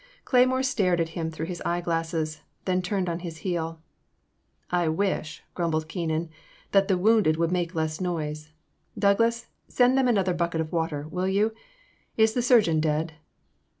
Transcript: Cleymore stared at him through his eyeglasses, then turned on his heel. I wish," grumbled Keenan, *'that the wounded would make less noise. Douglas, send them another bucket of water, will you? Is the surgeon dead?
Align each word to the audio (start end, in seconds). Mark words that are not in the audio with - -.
Cleymore 0.25 0.63
stared 0.63 0.99
at 0.99 1.09
him 1.09 1.29
through 1.29 1.45
his 1.45 1.61
eyeglasses, 1.63 2.41
then 2.65 2.81
turned 2.81 3.07
on 3.07 3.19
his 3.19 3.37
heel. 3.45 3.83
I 4.71 4.87
wish," 4.87 5.43
grumbled 5.53 5.87
Keenan, 5.87 6.31
*'that 6.71 6.87
the 6.87 6.97
wounded 6.97 7.37
would 7.37 7.51
make 7.51 7.75
less 7.75 8.01
noise. 8.01 8.51
Douglas, 8.97 9.45
send 9.67 9.95
them 9.95 10.07
another 10.07 10.33
bucket 10.33 10.59
of 10.59 10.71
water, 10.71 11.07
will 11.07 11.27
you? 11.27 11.53
Is 12.17 12.33
the 12.33 12.41
surgeon 12.41 12.79
dead? 12.79 13.13